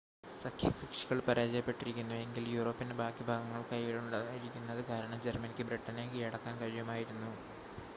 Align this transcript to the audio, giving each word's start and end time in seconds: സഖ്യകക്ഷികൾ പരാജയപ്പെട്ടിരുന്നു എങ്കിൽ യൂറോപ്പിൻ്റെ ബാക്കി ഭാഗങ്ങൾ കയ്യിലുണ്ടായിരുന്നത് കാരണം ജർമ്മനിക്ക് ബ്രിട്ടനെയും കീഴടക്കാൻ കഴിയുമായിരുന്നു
സഖ്യകക്ഷികൾ 0.35 1.17
പരാജയപ്പെട്ടിരുന്നു 1.27 2.15
എങ്കിൽ 2.21 2.45
യൂറോപ്പിൻ്റെ 2.49 2.95
ബാക്കി 3.01 3.25
ഭാഗങ്ങൾ 3.27 3.61
കയ്യിലുണ്ടായിരുന്നത് 3.69 4.81
കാരണം 4.89 5.21
ജർമ്മനിക്ക് 5.23 5.65
ബ്രിട്ടനെയും 5.69 6.13
കീഴടക്കാൻ 6.15 6.55
കഴിയുമായിരുന്നു 6.61 7.31